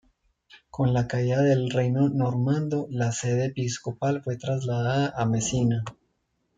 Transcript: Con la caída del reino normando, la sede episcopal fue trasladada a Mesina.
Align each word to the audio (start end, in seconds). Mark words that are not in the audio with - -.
Con 0.71 0.93
la 0.95 1.05
caída 1.07 1.43
del 1.43 1.69
reino 1.69 2.09
normando, 2.09 2.87
la 2.89 3.11
sede 3.11 3.45
episcopal 3.45 4.23
fue 4.23 4.35
trasladada 4.35 5.13
a 5.15 5.27
Mesina. 5.27 5.83